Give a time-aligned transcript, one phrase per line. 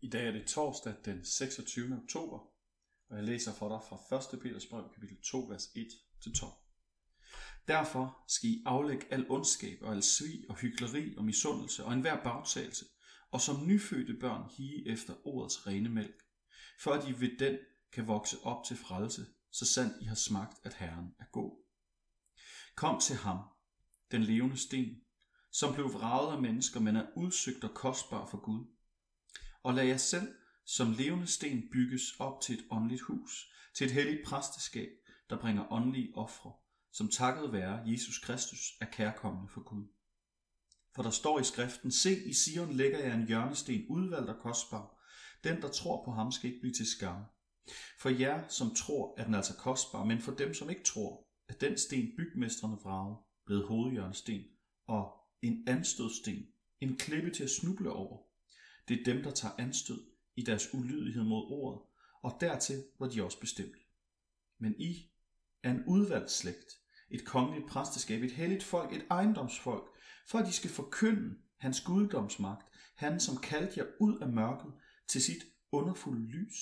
[0.00, 1.96] I dag er det torsdag den 26.
[2.02, 2.38] oktober,
[3.08, 4.40] og jeg læser for dig fra 1.
[4.40, 6.68] Peters brev, kapitel 2, vers 1-12.
[7.68, 12.22] Derfor skal I aflægge al ondskab og al svig og hykleri og misundelse og enhver
[12.22, 12.84] bagtagelse,
[13.30, 16.22] og som nyfødte børn hige efter ordets rene mælk,
[16.80, 17.58] for at I ved den
[17.92, 21.64] kan vokse op til frelse, så sandt I har smagt, at Herren er god.
[22.74, 23.38] Kom til ham,
[24.10, 24.96] den levende sten,
[25.52, 28.77] som blev vraget af mennesker, men er udsøgt og kostbar for Gud.
[29.68, 33.92] Og lad jer selv som levende sten bygges op til et åndeligt hus, til et
[33.92, 34.88] helligt præsteskab,
[35.30, 36.52] der bringer åndelige ofre,
[36.92, 39.86] som takket være Jesus Kristus er kærkommende for Gud.
[40.94, 45.00] For der står i skriften, se i Sion lægger jeg en hjørnesten udvalgt og kostbar.
[45.44, 47.24] Den, der tror på ham, skal ikke blive til skam.
[48.00, 51.54] For jer, som tror, er den altså kostbar, men for dem, som ikke tror, er
[51.54, 54.42] den sten bygmestrene vrage blevet hovedhjørnesten
[54.86, 55.12] og
[55.42, 56.46] en anstødsten,
[56.80, 58.27] en klippe til at snuble over.
[58.88, 60.06] Det er dem, der tager anstød
[60.36, 61.82] i deres ulydighed mod ordet,
[62.22, 63.76] og dertil var de også bestemt.
[64.58, 65.10] Men I
[65.62, 69.84] er en udvalgt slægt, et kongeligt præsteskab, et helligt folk, et ejendomsfolk,
[70.26, 74.72] for at de skal forkynde hans guddomsmagt, han som kaldte jer ud af mørket
[75.08, 76.54] til sit underfulde lys.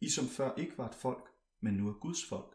[0.00, 1.28] I som før ikke var et folk,
[1.60, 2.54] men nu er Guds folk.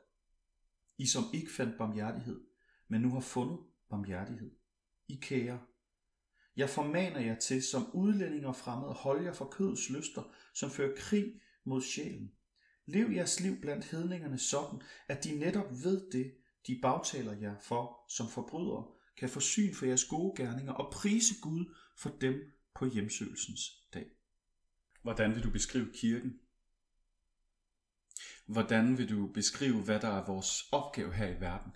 [0.97, 2.41] I som ikke fandt barmhjertighed,
[2.87, 4.51] men nu har fundet barmhjertighed.
[5.07, 5.59] I kære.
[6.55, 11.41] Jeg formaner jer til som udlændinge fremmede, hold jer for kødets lyster, som fører krig
[11.63, 12.31] mod sjælen.
[12.85, 16.33] Lev jeres liv blandt hedningerne sådan, at de netop ved det,
[16.67, 21.33] de bagtaler jer for som forbrydere, kan få syn for jeres gode gerninger og prise
[21.41, 22.35] Gud for dem
[22.75, 23.61] på hjemsøgelsens
[23.93, 24.05] dag.
[25.01, 26.39] Hvordan vil du beskrive kirken?
[28.45, 31.71] Hvordan vil du beskrive, hvad der er vores opgave her i verden?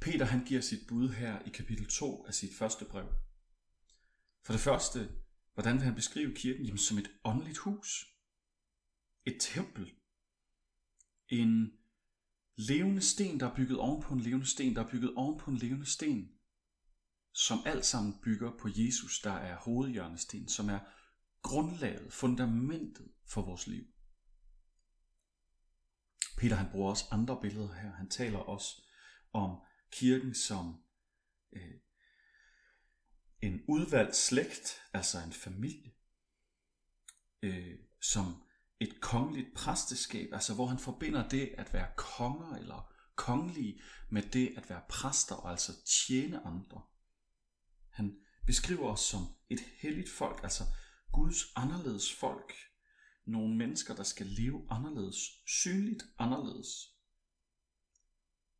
[0.00, 3.06] Peter han giver sit bud her i kapitel 2 af sit første brev.
[4.44, 5.12] For det første,
[5.54, 6.64] hvordan vil han beskrive kirken?
[6.64, 8.06] Jamen som et åndeligt hus.
[9.24, 9.92] Et tempel.
[11.28, 11.72] En
[12.56, 15.50] levende sten, der er bygget oven på en levende sten, der er bygget oven på
[15.50, 16.32] en levende sten,
[17.32, 20.80] som alt sammen bygger på Jesus, der er hovedhjørnesten, som er
[21.42, 23.84] grundlaget, fundamentet for vores liv.
[26.38, 27.92] Peter han bruger også andre billeder her.
[27.92, 28.82] Han taler også
[29.32, 29.60] om
[29.92, 30.84] kirken som
[31.52, 31.74] øh,
[33.42, 35.92] en udvalgt slægt, altså en familie,
[37.42, 38.42] øh, som
[38.80, 44.54] et kongeligt præsteskab, altså hvor han forbinder det at være konger eller kongelige med det
[44.56, 46.82] at være præster og altså tjene andre.
[47.90, 50.64] Han beskriver os som et helligt folk, altså
[51.12, 52.52] Guds anderledes folk.
[53.24, 56.68] Nogle mennesker, der skal leve anderledes, synligt anderledes.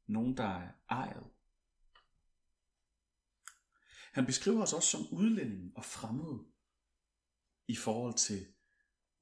[0.06, 1.26] Nogen, der er ejet.
[4.12, 6.44] Han beskriver os også som udlændinge og fremmede
[7.68, 8.46] i forhold til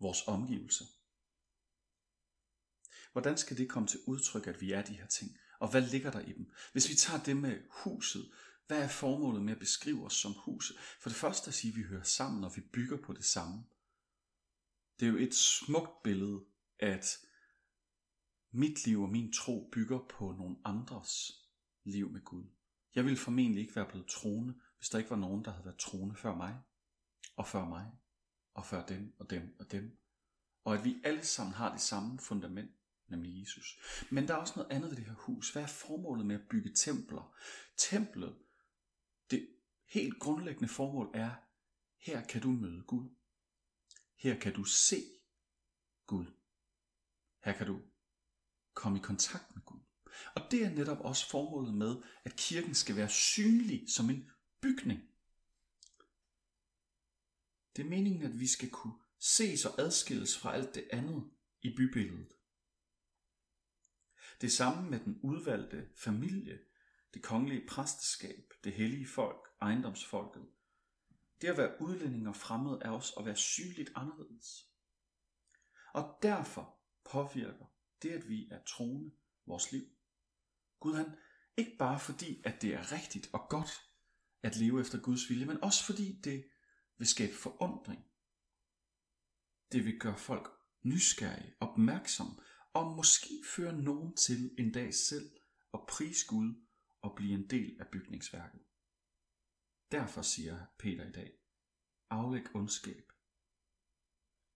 [0.00, 0.84] vores omgivelser.
[3.12, 5.38] Hvordan skal det komme til udtryk, at vi er de her ting?
[5.60, 6.52] Og hvad ligger der i dem?
[6.72, 8.32] Hvis vi tager det med huset,
[8.66, 10.76] hvad er formålet med at beskrive os som huset?
[11.00, 13.64] For det første at sige, at vi hører sammen, og vi bygger på det samme.
[15.00, 16.44] Det er jo et smukt billede,
[16.78, 17.18] at
[18.50, 21.32] mit liv og min tro bygger på nogle andres
[21.84, 22.44] liv med Gud.
[22.98, 25.78] Jeg ville formentlig ikke være blevet troende, hvis der ikke var nogen, der havde været
[25.78, 26.60] troende før mig,
[27.36, 27.92] og før mig,
[28.54, 29.98] og før dem, og dem, og dem.
[30.64, 32.70] Og at vi alle sammen har det samme fundament,
[33.08, 33.78] nemlig Jesus.
[34.10, 35.52] Men der er også noget andet ved det her hus.
[35.52, 37.34] Hvad er formålet med at bygge templer?
[37.76, 38.38] Templet,
[39.30, 39.48] det
[39.88, 41.30] helt grundlæggende formål er,
[42.00, 43.10] her kan du møde Gud.
[44.16, 45.02] Her kan du se
[46.06, 46.26] Gud.
[47.44, 47.82] Her kan du
[48.74, 49.62] komme i kontakt med
[50.34, 54.30] og det er netop også formålet med, at kirken skal være synlig som en
[54.60, 55.00] bygning.
[57.76, 61.30] Det er meningen, at vi skal kunne ses og adskilles fra alt det andet
[61.62, 62.32] i bybilledet.
[64.40, 66.58] Det samme med den udvalgte familie,
[67.14, 70.46] det kongelige præsteskab, det hellige folk, ejendomsfolket.
[71.40, 74.68] Det at være udlænding og fremmed er også at være sygeligt anderledes.
[75.94, 77.66] Og derfor påvirker
[78.02, 79.10] det, at vi er troende,
[79.46, 79.97] vores liv.
[80.80, 81.16] Gud han,
[81.56, 83.70] ikke bare fordi, at det er rigtigt og godt
[84.42, 86.44] at leve efter Guds vilje, men også fordi det
[86.98, 88.04] vil skabe forundring.
[89.72, 90.48] Det vil gøre folk
[90.82, 92.32] nysgerrige, opmærksomme,
[92.72, 95.30] og måske føre nogen til en dag selv
[95.74, 96.54] at prise Gud
[97.00, 98.60] og blive en del af bygningsværket.
[99.92, 101.32] Derfor siger Peter i dag,
[102.10, 103.12] aflæg ondskab.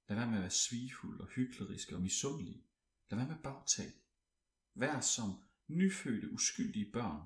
[0.08, 2.66] Lad være med at være svigefuld og hyklerisk og misundelig.
[3.10, 3.92] Lad være med at bagtale.
[4.74, 5.44] Vær som
[5.76, 7.22] nyfødte, uskyldige børn.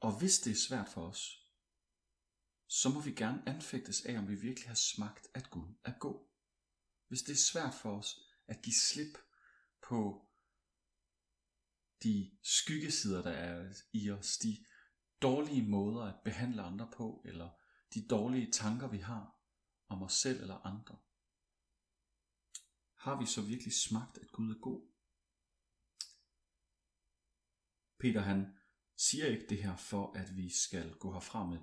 [0.00, 1.48] Og hvis det er svært for os,
[2.66, 6.26] så må vi gerne anfægtes af, om vi virkelig har smagt, at Gud er god.
[7.08, 9.18] Hvis det er svært for os at give slip
[9.82, 10.28] på
[12.02, 14.64] de skyggesider, der er i os, de
[15.22, 17.50] dårlige måder at behandle andre på, eller
[17.94, 19.40] de dårlige tanker, vi har
[19.88, 20.98] om os selv eller andre.
[23.04, 24.82] Har vi så virkelig smagt, at Gud er god?
[27.98, 28.58] Peter han
[28.96, 31.58] siger ikke det her for, at vi skal gå herfra med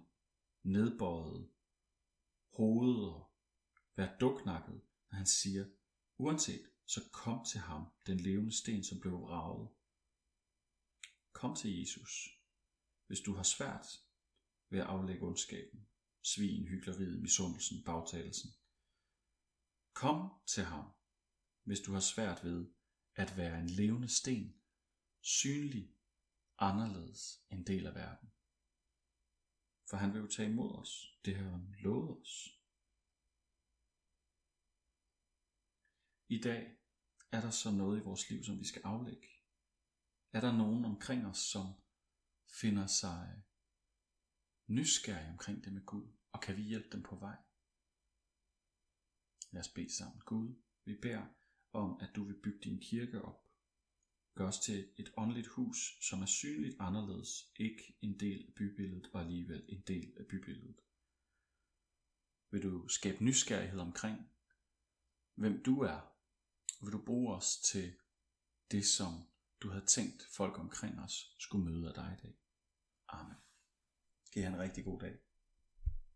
[0.63, 1.51] nedbøjet
[2.53, 3.31] hoved og
[3.95, 5.65] være duknakket, når han siger,
[6.17, 9.69] uanset, så kom til ham, den levende sten, som blev ravet.
[11.31, 12.29] Kom til Jesus,
[13.07, 13.87] hvis du har svært
[14.69, 15.87] ved at aflægge ondskaben,
[16.21, 18.49] svin, hyggeleriet, misundelsen, bagtagelsen.
[19.93, 21.00] Kom til ham,
[21.63, 22.71] hvis du har svært ved
[23.15, 24.61] at være en levende sten,
[25.21, 25.95] synlig,
[26.57, 28.31] anderledes en del af verden.
[29.89, 31.19] For han vil jo tage imod os.
[31.25, 32.61] Det har han lovet os.
[36.27, 36.77] I dag
[37.31, 39.27] er der så noget i vores liv, som vi skal aflægge.
[40.33, 41.65] Er der nogen omkring os, som
[42.61, 43.43] finder sig
[44.67, 47.37] nysgerrige omkring det med Gud, og kan vi hjælpe dem på vej?
[49.51, 50.21] Lad os bede sammen.
[50.25, 51.27] Gud, vi beder
[51.73, 53.47] om, at du vil bygge din kirke op.
[54.35, 59.09] Gør os til et åndeligt hus, som er synligt anderledes, ikke en del af bybilledet
[59.13, 60.81] og alligevel en del af bybilledet.
[62.51, 64.29] Vil du skabe nysgerrighed omkring,
[65.35, 65.99] hvem du er,
[66.81, 67.93] vil du bruge os til
[68.71, 69.13] det, som
[69.61, 72.35] du havde tænkt folk omkring os skulle møde af dig i dag.
[73.07, 73.37] Amen.
[74.31, 75.30] Giv en rigtig god dag.